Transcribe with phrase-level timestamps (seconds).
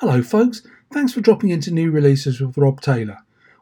[0.00, 0.60] Hello, folks.
[0.92, 3.20] Thanks for dropping into new releases with Rob Taylor,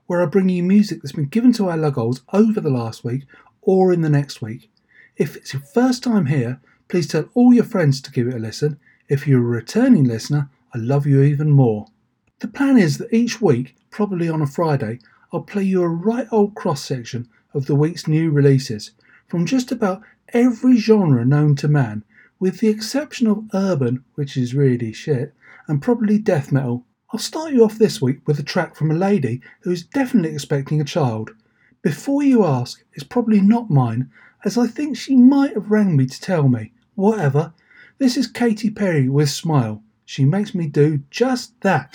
[0.09, 3.23] where I bring you music that's been given to our Lugolds over the last week
[3.63, 4.69] or in the next week.
[5.17, 8.41] If it's your first time here, please tell all your friends to give it a
[8.41, 8.81] listen.
[9.09, 11.87] If you're a returning listener, I love you even more.
[12.41, 14.99] The plan is that each week, probably on a Friday,
[15.33, 18.91] I'll play you a right old cross section of the week's new releases
[19.29, 22.03] from just about every genre known to man,
[22.41, 25.33] with the exception of urban, which is really shit,
[25.67, 26.85] and probably death metal.
[27.13, 30.33] I'll start you off this week with a track from a lady who is definitely
[30.33, 31.31] expecting a child.
[31.83, 34.11] Before you ask, it's probably not mine,
[34.45, 36.73] as I think she might have rang me to tell me.
[36.95, 37.53] Whatever.
[37.99, 39.83] This is Katy Perry with Smile.
[40.05, 41.95] She makes me do just that.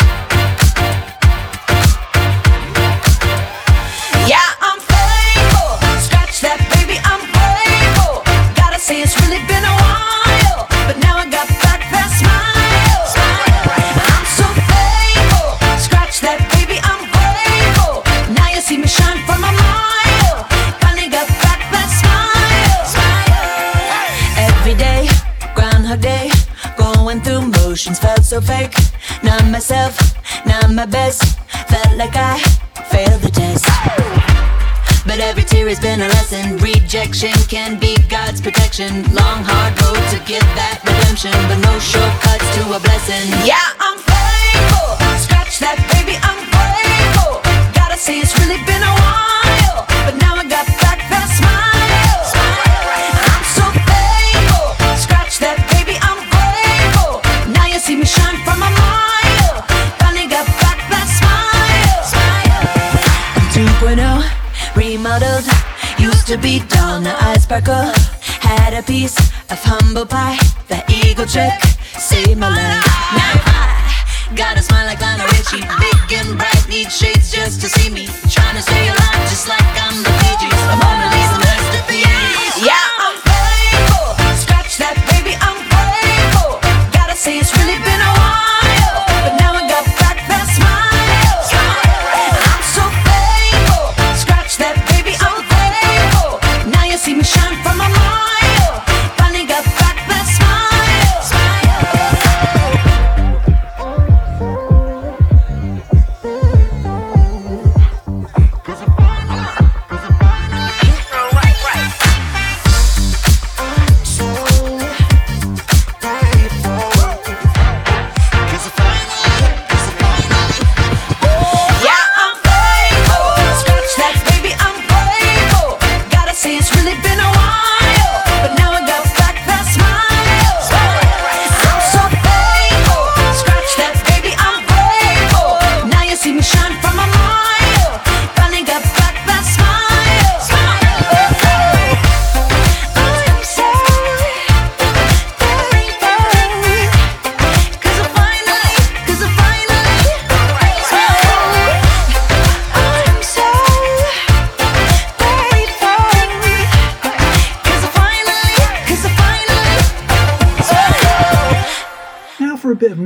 [28.30, 28.76] So fake.
[29.24, 29.98] Not myself,
[30.46, 31.40] not my best.
[31.68, 32.38] Felt like I
[32.94, 33.66] failed the test.
[35.08, 36.58] But every tear has been a lesson.
[36.58, 39.02] Rejection can be God's protection.
[39.18, 41.34] Long, hard road to get that redemption.
[41.50, 43.26] But no shortcuts to a blessing.
[43.50, 44.94] Yeah, I'm faithful.
[45.26, 47.42] Scratch that, baby, I'm grateful.
[47.74, 48.99] Gotta say, it's really been a
[66.30, 67.90] to be now I sparkle.
[68.46, 69.18] Had a piece
[69.50, 70.38] of humble pie.
[70.68, 71.58] The eagle trick
[71.98, 72.86] saved my life.
[73.18, 75.66] Now I got a smile like Lionel Richie.
[75.82, 78.06] Big and bright, need shades just to see me.
[78.30, 80.62] Trying to stay alive just like I'm the Bee Gees.
[80.70, 82.62] A Mona Lisa masterpiece.
[82.62, 82.99] Yeah,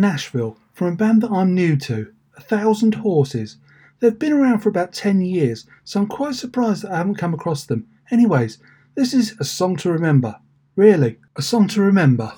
[0.04, 3.56] Nashville from a band that I'm new to, A Thousand Horses.
[4.02, 7.34] They've been around for about 10 years, so I'm quite surprised that I haven't come
[7.34, 7.88] across them.
[8.12, 8.58] Anyways,
[8.96, 10.36] this is a song to remember.
[10.76, 12.34] Really, a song to remember.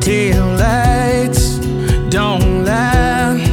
[0.00, 1.58] Tail lights
[2.08, 3.44] don't lie.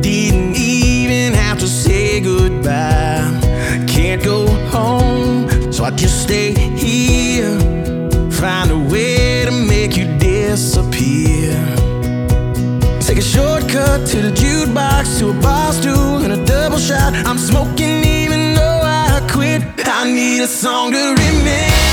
[0.00, 3.30] Didn't even have to say goodbye.
[3.86, 4.44] Can't go
[5.84, 7.58] so I just stay here.
[8.30, 11.54] Find a way to make you disappear.
[13.00, 17.14] Take a shortcut to the jukebox, to a bar stool, and a double shot.
[17.28, 19.62] I'm smoking even though I quit.
[19.86, 21.84] I need a song to remember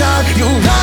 [0.00, 0.24] shot.
[0.38, 0.79] You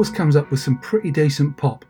[0.00, 1.84] always comes up with some pretty decent pop.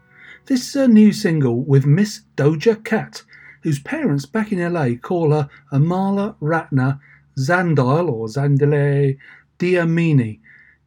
[0.46, 3.22] This is her new single with Miss Doja Cat,
[3.62, 6.98] whose parents back in LA call her Amala Ratna
[7.38, 9.16] Zandile or Zandile
[9.60, 10.40] Dlamini.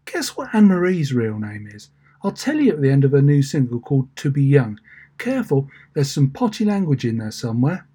[0.03, 1.91] Guess what Anne Marie's real name is?
[2.25, 4.77] I'll tell you at the end of her new single called To Be Young.
[5.17, 7.87] Careful, there's some potty language in there somewhere.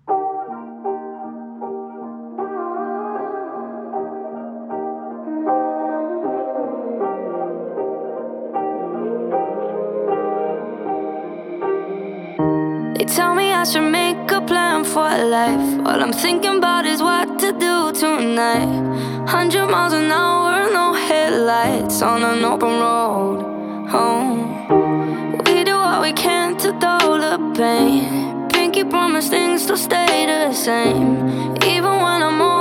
[15.88, 19.26] All I'm thinking about is what to do tonight.
[19.26, 23.40] Hundred miles an hour, no headlights on an open road
[23.88, 24.38] home.
[25.46, 28.50] We do what we can to dull the pain.
[28.50, 32.57] Pinky promise things to stay the same, even when I'm old.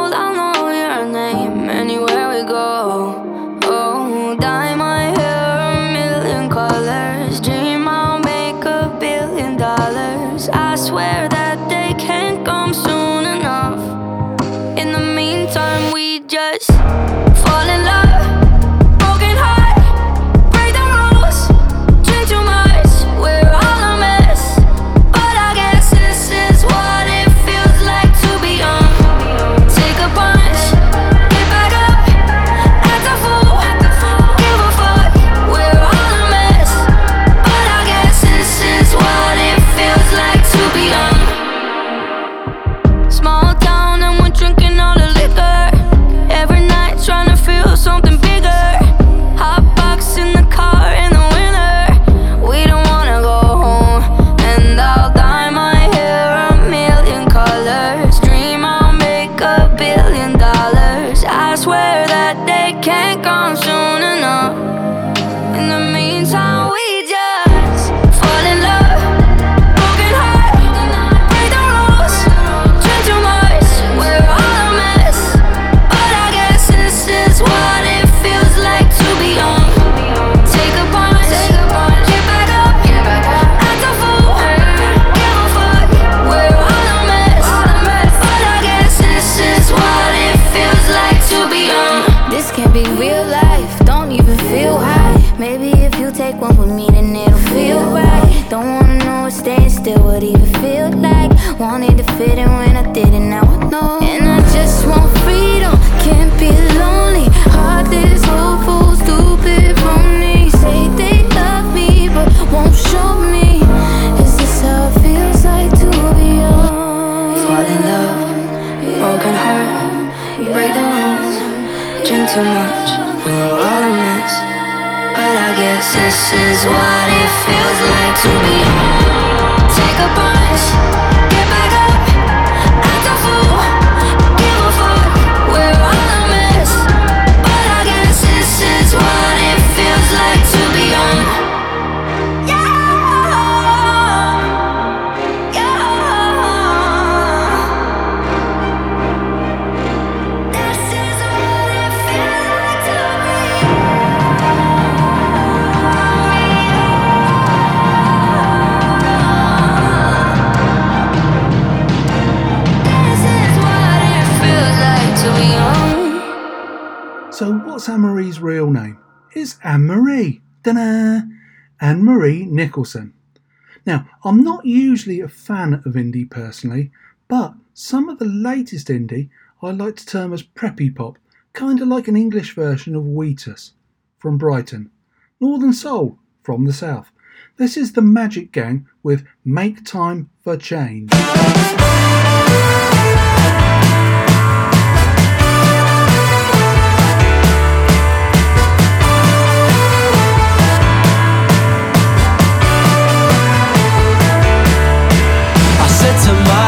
[173.86, 176.92] Now, I'm not usually a fan of indie personally,
[177.28, 179.30] but some of the latest indie
[179.62, 181.18] I like to term as preppy pop,
[181.54, 183.74] kind of like an English version of Wheatus
[184.18, 184.92] from Brighton,
[185.40, 187.12] Northern Soul from the South.
[187.58, 191.12] This is the Magic Gang with Make Time for Change.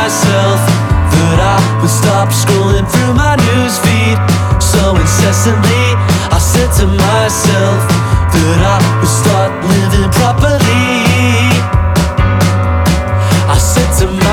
[0.10, 0.60] myself
[1.13, 4.18] that I would stop scrolling through my newsfeed
[4.60, 5.86] so incessantly.
[6.34, 7.80] I said to myself
[8.34, 10.98] that I would start living properly.
[13.54, 14.28] I said to myself.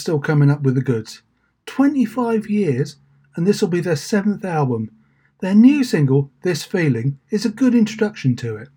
[0.00, 1.22] still coming up with the goods.
[1.66, 2.96] 25 years,
[3.36, 4.90] and this will be their seventh album.
[5.40, 8.68] Their new single, This Feeling, is a good introduction to it.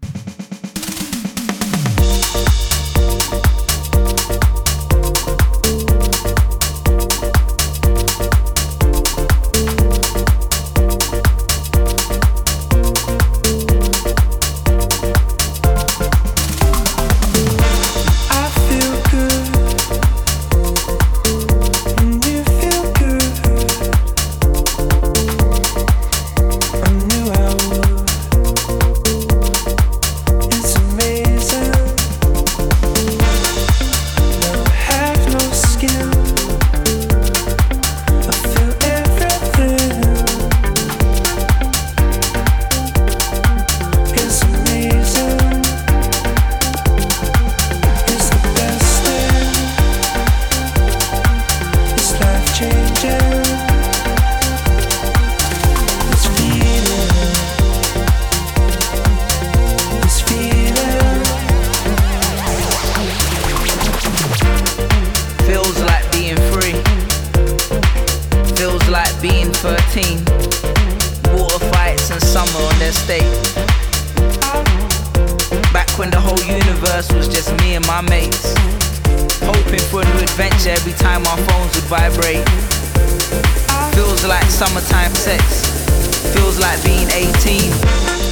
[87.42, 87.84] teeth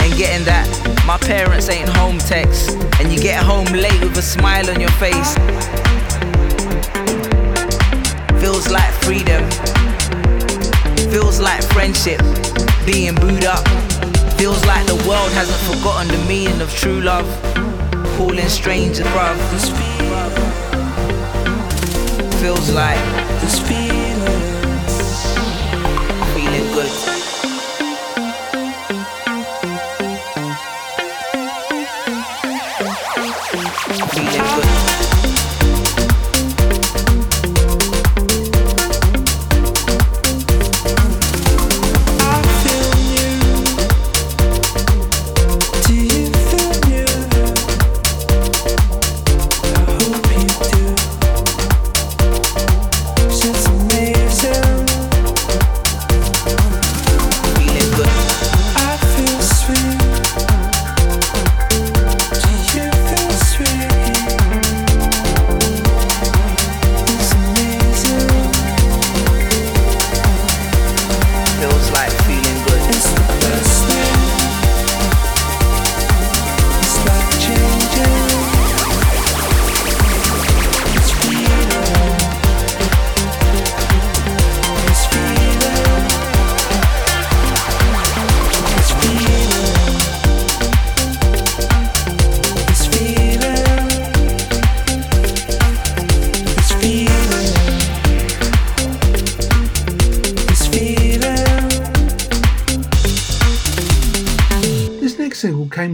[0.02, 2.78] and getting that my parents ain't home text.
[3.00, 5.34] And you get home late with a smile on your face.
[8.40, 9.44] Feels like freedom.
[11.10, 12.22] Feels like friendship
[12.86, 13.68] being booed up.
[14.38, 17.28] Feels like the world hasn't forgotten the meaning of true love.
[18.16, 19.36] Calling strangers bruv.
[22.40, 23.02] Feels like
[23.42, 24.20] this feeling
[26.74, 27.19] good.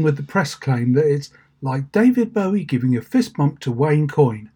[0.01, 1.29] With the press claim that it's
[1.61, 4.51] like David Bowie giving a fist bump to Wayne Coyne.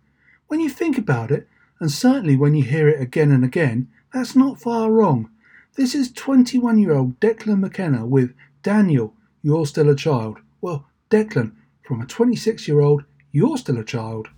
[0.48, 1.48] When you think about it,
[1.80, 5.30] and certainly when you hear it again and again, that's not far wrong.
[5.76, 10.40] This is 21 year old Declan McKenna with Daniel, You're Still a Child.
[10.62, 14.30] Well, Declan, from a 26 year old, You're Still a Child.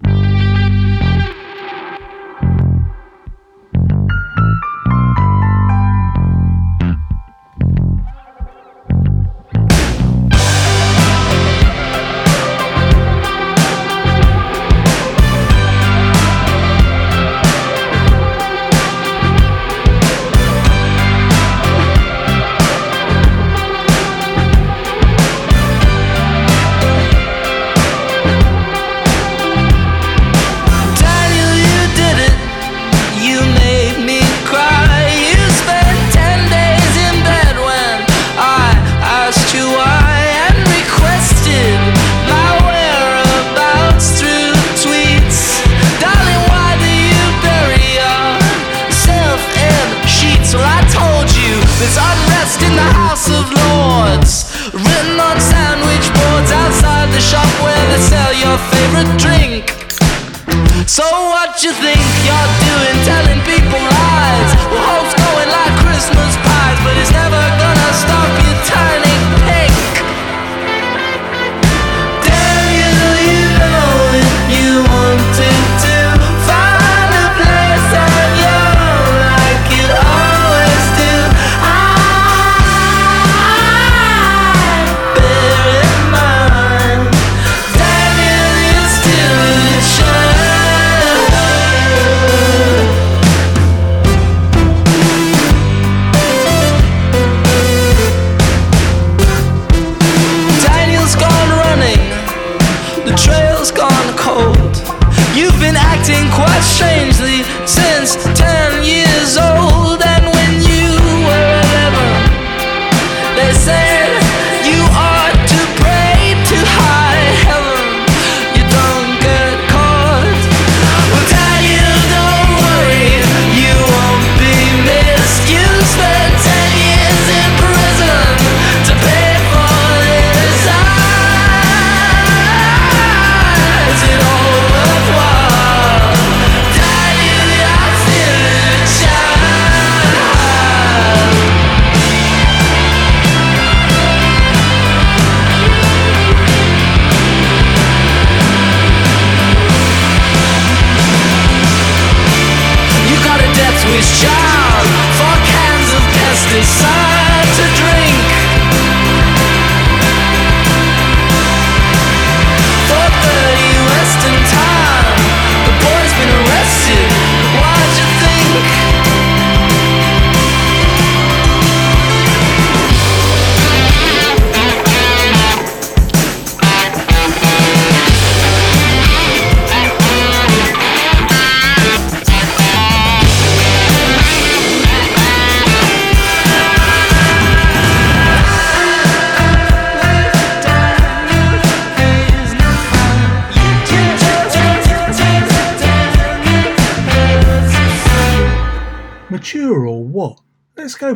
[61.52, 62.61] What you think you're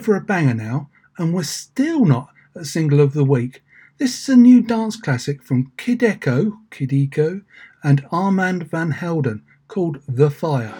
[0.05, 3.63] For a banger now, and we're still not a single of the week.
[3.97, 7.41] This is a new dance classic from Kid Echo, Kid Eco,
[7.83, 10.75] and Armand Van Helden called The Fire.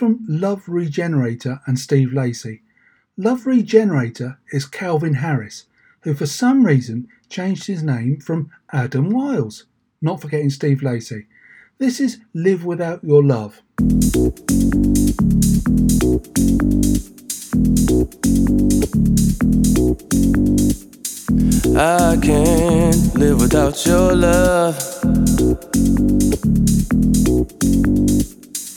[0.00, 2.62] From Love Regenerator and Steve Lacey.
[3.18, 5.66] Love Regenerator is Calvin Harris,
[6.04, 9.66] who for some reason changed his name from Adam Wiles.
[10.00, 11.26] Not forgetting Steve Lacey.
[11.76, 13.60] This is Live Without Your Love.
[21.76, 25.00] I can't live without your love.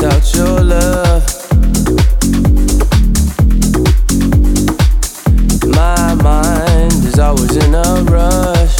[0.00, 1.24] Without your love.
[5.74, 8.76] My mind is always in a rush.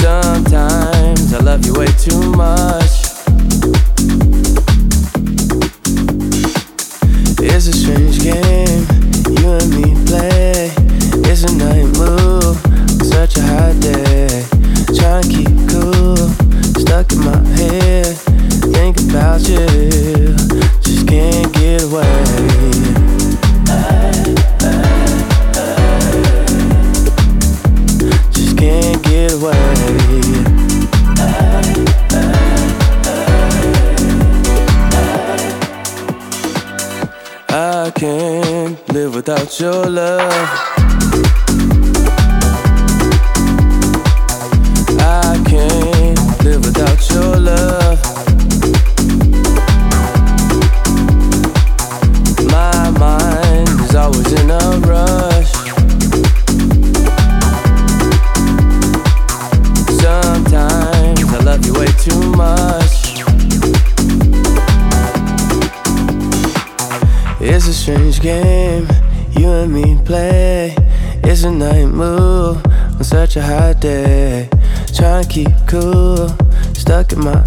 [0.00, 2.83] Sometimes I love you way too much.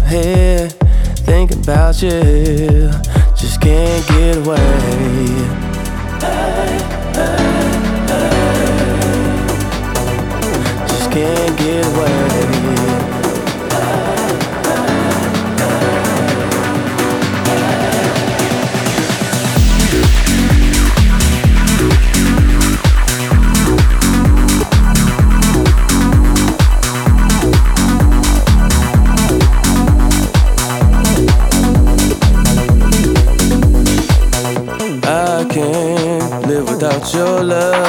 [0.08, 0.68] here
[1.26, 2.37] thinking about you.
[37.14, 37.87] your love.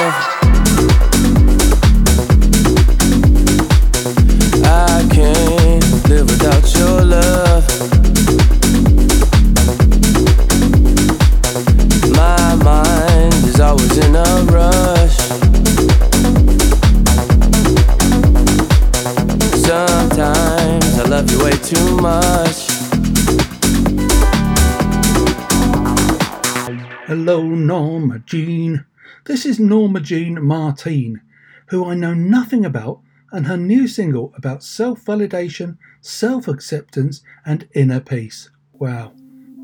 [29.39, 31.21] This is Norma Jean Martine,
[31.69, 32.99] who I know nothing about,
[33.31, 38.49] and her new single about self validation, self acceptance, and inner peace.
[38.73, 39.13] Wow.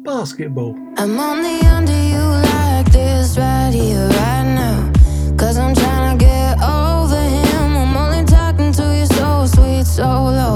[0.05, 0.77] Basketball.
[0.95, 4.93] I'm only under you like this right here, right now.
[5.35, 7.75] Cause I'm trying to get over him.
[7.75, 10.54] I'm only talking to you so sweet, so low.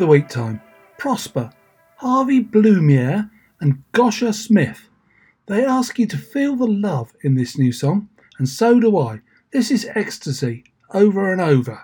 [0.00, 0.62] the wait time
[0.96, 1.52] Prosper,
[1.96, 4.88] Harvey Blumier, and Gosha Smith.
[5.44, 8.08] They ask you to feel the love in this new song,
[8.38, 9.20] and so do I.
[9.52, 11.82] This is ecstasy, over and over.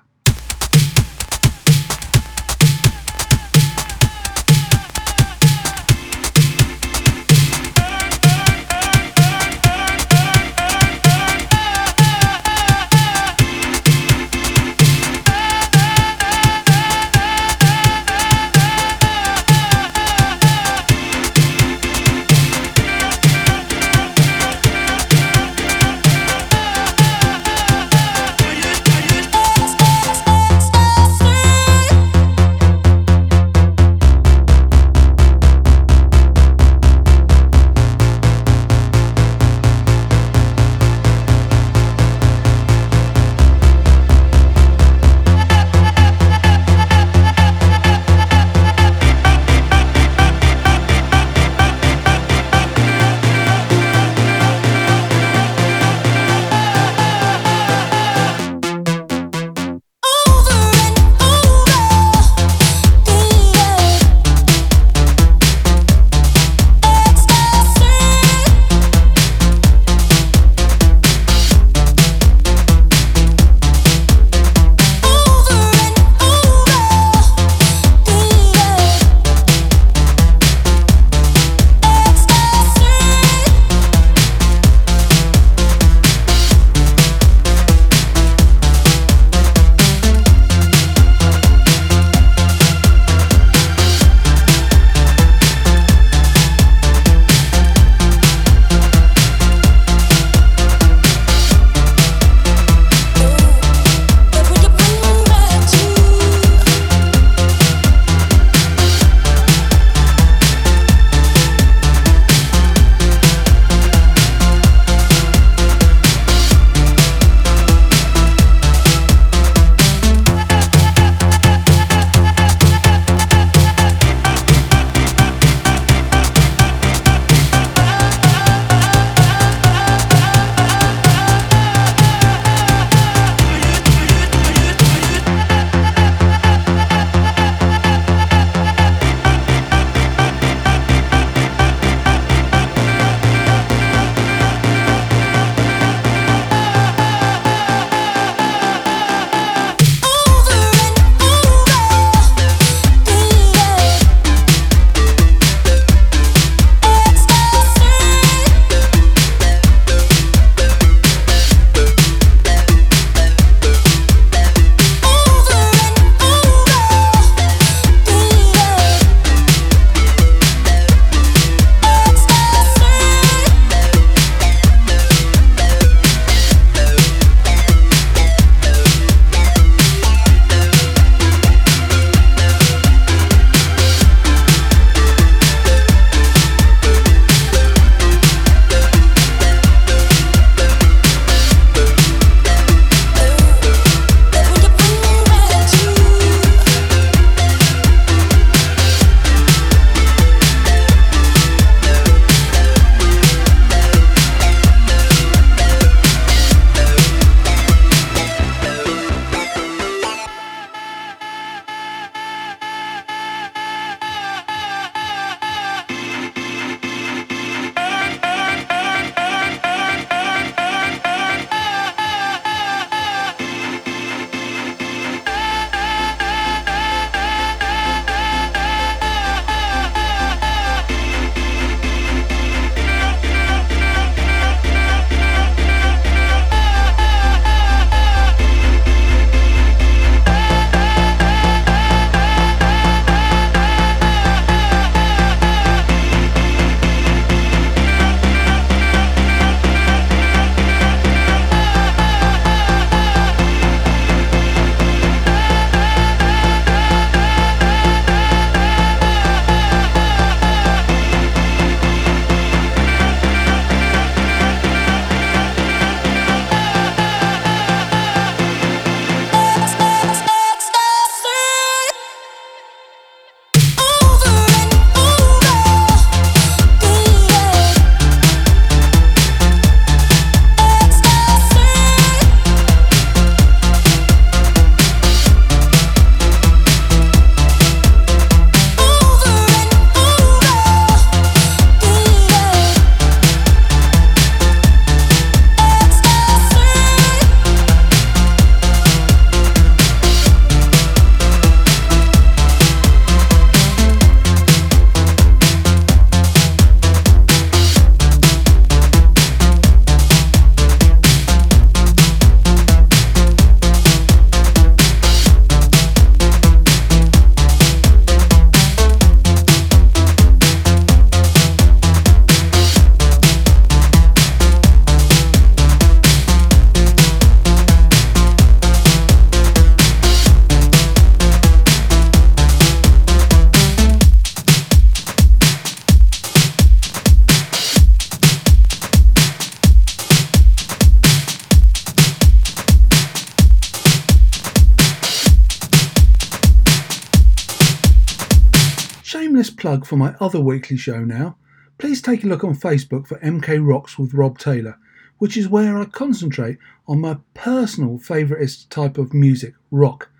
[349.86, 351.36] For my other weekly show now.
[351.78, 354.78] Please take a look on Facebook for MK Rocks with Rob Taylor,
[355.18, 360.10] which is where I concentrate on my personal favouriteest type of music, rock.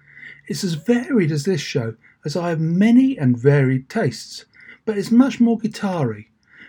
[0.49, 4.45] It's as varied as this show, as I have many and varied tastes,
[4.85, 6.27] but it's much more guitar-y.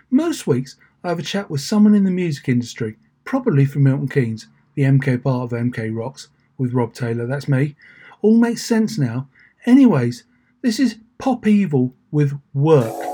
[0.10, 4.08] Most weeks I have a chat with someone in the music industry, probably from Milton
[4.08, 7.76] Keynes, the MK part of MK Rocks, with Rob Taylor, that's me.
[8.22, 9.28] All makes sense now.
[9.66, 10.24] Anyways,
[10.62, 13.07] this is Pop Evil with Work.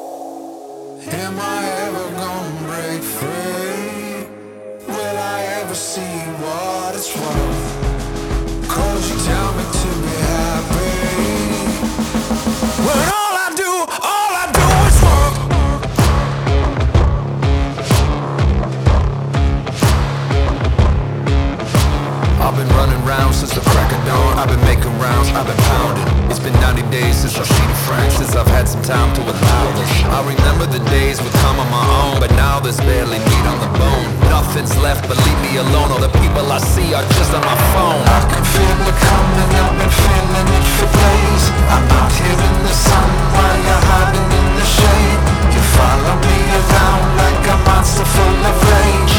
[26.94, 29.89] Days since I've seen a friend, since I've had some time to allow this.
[30.14, 33.58] I remember the days would come on my own, but now there's barely meat on
[33.66, 34.06] the bone.
[34.30, 35.89] Nothing's left but leave me alone.
[35.89, 38.04] All the people I see are just on my phone.
[38.18, 41.44] I can feel it coming, I've been feeling it for days.
[41.74, 45.22] I'm out here in the sun while you're hiding in the shade.
[45.50, 49.16] You follow me around like a monster full of rage.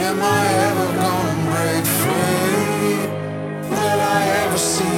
[0.00, 0.69] Am I
[4.60, 4.89] I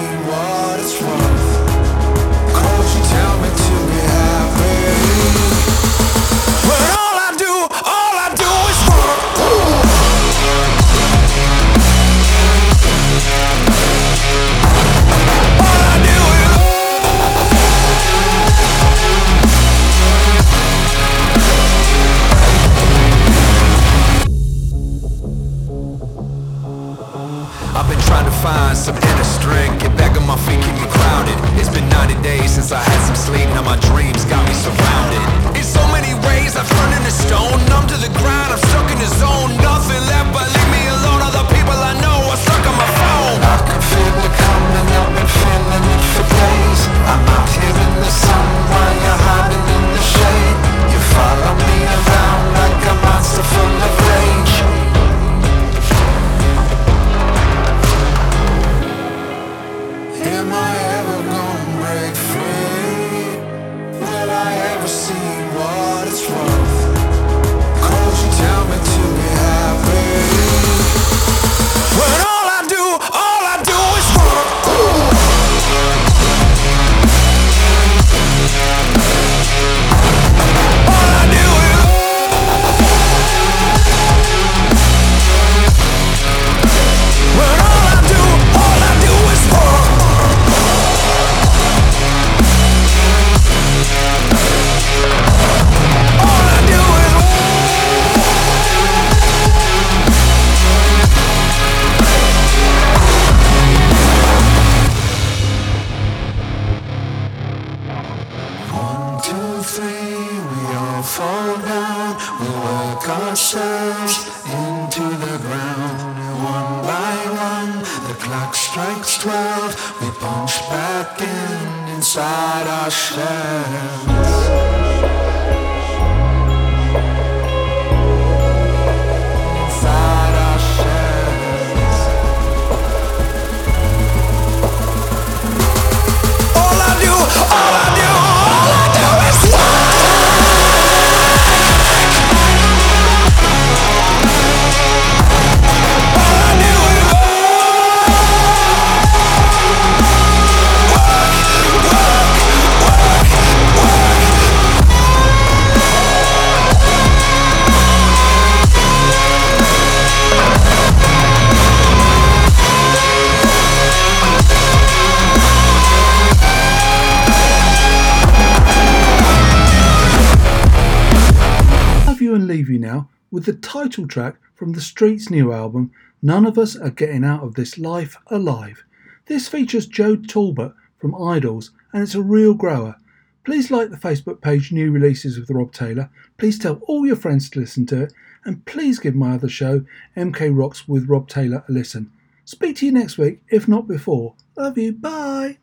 [173.92, 175.90] title track from the Streets' new album,
[176.22, 178.84] None of Us Are Getting Out of This Life Alive.
[179.26, 182.96] This features Joe Talbot from Idles and it's a real grower.
[183.44, 186.08] Please like the Facebook page New Releases with Rob Taylor.
[186.38, 188.14] Please tell all your friends to listen to it
[188.46, 189.84] and please give my other show,
[190.16, 192.10] MK Rocks with Rob Taylor, a listen.
[192.46, 194.36] Speak to you next week, if not before.
[194.56, 195.58] Love you, bye.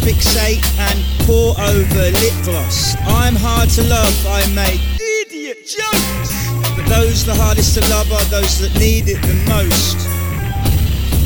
[0.00, 2.96] Fixate and pour over lip gloss.
[3.06, 6.30] I'm hard to love, I make idiot jokes.
[6.76, 9.98] But those the hardest to love are those that need it the most.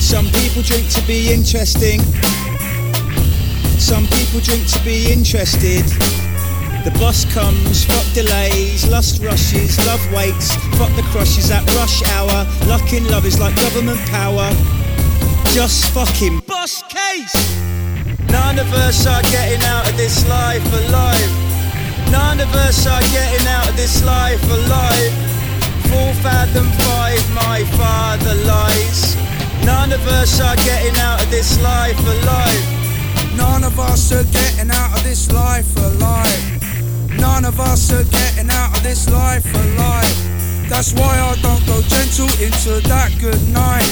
[0.00, 2.00] Some people drink to be interesting.
[3.78, 5.84] Some people drink to be interested.
[6.84, 12.46] The bus comes, fuck delays, lust rushes, love waits, fuck the crushes at rush hour.
[12.66, 14.50] Luck in love is like government power.
[15.54, 17.71] Just fucking bus case.
[18.30, 21.32] None of us are getting out of this life alive.
[22.10, 25.12] None of us are getting out of this life alive.
[25.88, 29.16] Full fathom five, my father lies.
[29.64, 32.62] None of us are getting out of this life alive.
[33.36, 36.62] None of us are getting out of this life alive.
[37.18, 40.16] None of us are getting out of this life alive.
[40.68, 43.88] That's why I don't go gentle into that good night.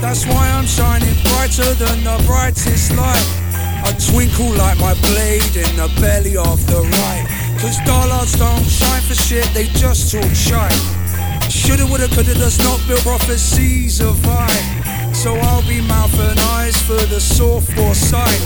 [0.00, 3.47] That's why I'm shining brighter than the brightest light.
[3.84, 7.26] I twinkle like my blade in the belly of the right.
[7.60, 10.72] Cause dollards don't shine for shit, they just talk shite.
[11.50, 14.48] Shoulda, woulda, coulda does not build prophecies of I.
[15.12, 18.40] So I'll be mouth and eyes for the sore foresight.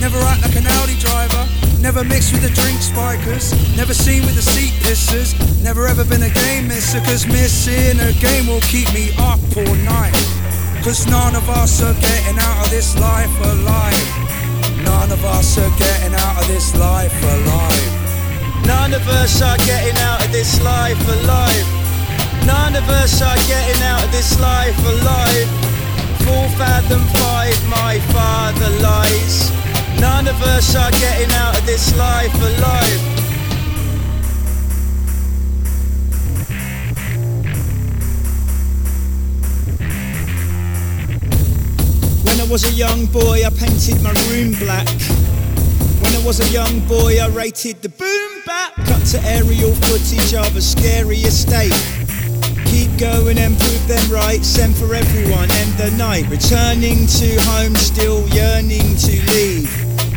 [0.00, 1.48] Never act like an Audi driver.
[1.80, 3.54] Never mixed with the drink spikers.
[3.76, 5.32] Never seen with the seat pissers.
[5.62, 7.00] Never ever been a game misser.
[7.00, 10.41] Cause missing a game will keep me up all night.
[10.82, 13.94] Cause none of us are getting out of this life alive.
[14.82, 18.66] None of us are getting out of this life alive.
[18.66, 21.66] None of us are getting out of this life alive.
[22.44, 25.48] None of us are getting out of this life alive.
[26.26, 29.52] Full fathom five, my father lies.
[30.00, 33.11] None of us are getting out of this life alive.
[42.32, 44.88] When I was a young boy, I painted my room black.
[46.00, 48.74] When I was a young boy, I rated the boom back.
[48.88, 51.76] Cut to aerial footage of a scary estate.
[52.72, 54.42] Keep going and prove them right.
[54.42, 56.24] Send for everyone, end the night.
[56.30, 59.68] Returning to home, still yearning to leave.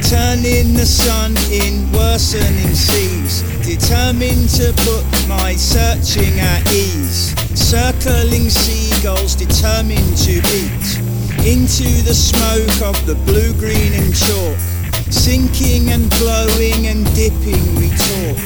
[0.07, 3.43] Turning the sun in worsening seas.
[3.59, 7.35] Determined to put my searching at ease.
[7.59, 11.04] Circling seagulls, determined to beat
[11.45, 14.57] into the smoke of the blue, green, and chalk.
[15.13, 18.37] Sinking and glowing and dipping, we talk.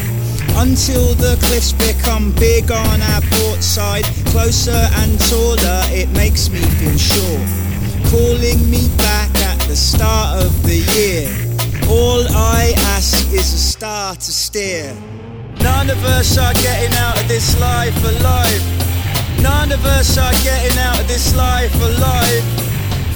[0.60, 4.04] Until the cliffs become big on our port side,
[4.36, 7.40] closer and taller, it makes me feel sure.
[8.12, 11.32] Calling me back at the start of the year.
[11.88, 14.94] All I ask is a star to steer.
[15.62, 19.42] None of us are getting out of this life alive.
[19.42, 22.69] None of us are getting out of this life alive.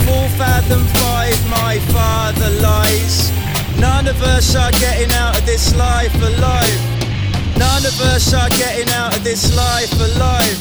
[0.05, 3.31] Full fathom five, my father lies.
[3.79, 6.79] None of us are getting out of this life alive.
[7.57, 10.59] None of us are getting out of this life alive.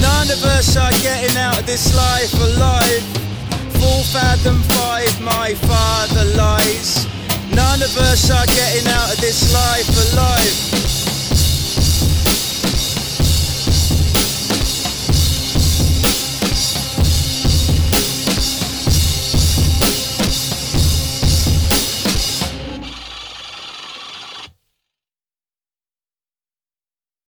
[0.00, 3.02] None of us are getting out of this life alive.
[3.78, 7.06] Full fathom five, my father lies.
[7.54, 10.75] None of us are getting out of this life alive.